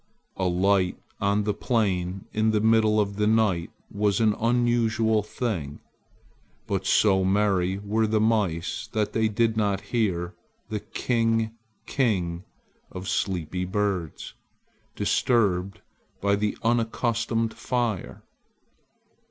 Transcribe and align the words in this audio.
A 0.35 0.45
light 0.47 0.97
on 1.19 1.43
the 1.43 1.53
plain 1.53 2.25
in 2.33 2.49
the 2.49 2.59
middle 2.59 2.99
of 2.99 3.17
the 3.17 3.27
night 3.27 3.69
was 3.91 4.19
an 4.19 4.33
unusual 4.41 5.21
thing. 5.21 5.79
But 6.65 6.87
so 6.87 7.23
merry 7.23 7.77
were 7.77 8.07
the 8.07 8.19
mice 8.19 8.89
they 8.91 9.27
did 9.27 9.55
not 9.55 9.79
hear 9.93 10.33
the 10.69 10.79
"king, 10.79 11.51
king" 11.85 12.43
of 12.91 13.07
sleepy 13.07 13.63
birds, 13.63 14.33
disturbed 14.95 15.81
by 16.19 16.35
the 16.35 16.57
unaccustomed 16.63 17.53
fire. 17.53 18.23